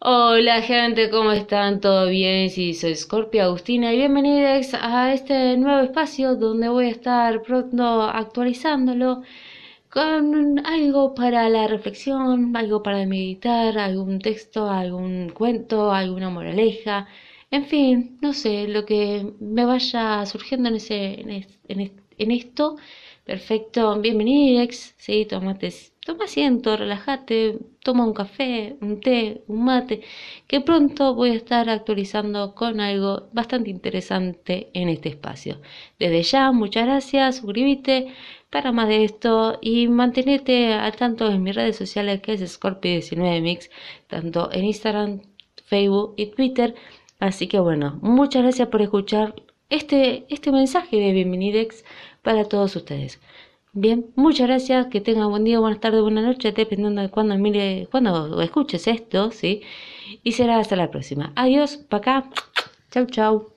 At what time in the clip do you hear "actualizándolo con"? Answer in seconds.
8.02-10.64